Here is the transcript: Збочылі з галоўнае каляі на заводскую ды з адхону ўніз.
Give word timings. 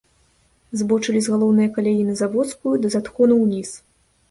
Збочылі 0.79 1.21
з 1.25 1.33
галоўнае 1.35 1.69
каляі 1.77 2.03
на 2.09 2.17
заводскую 2.23 2.75
ды 2.81 2.87
з 2.97 3.05
адхону 3.05 3.41
ўніз. 3.45 3.69